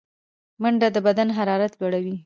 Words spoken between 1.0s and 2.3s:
بدن حرارت لوړوي